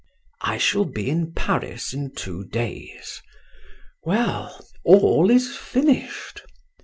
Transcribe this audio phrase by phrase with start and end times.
[0.41, 3.21] "I shall be in Paris in two days.
[4.03, 6.41] Well, all is finished.